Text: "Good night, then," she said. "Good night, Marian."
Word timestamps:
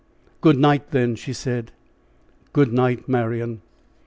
"Good 0.41 0.57
night, 0.57 0.89
then," 0.89 1.13
she 1.15 1.31
said. 1.31 1.71
"Good 2.53 2.73
night, 2.73 3.07
Marian." 3.07 3.61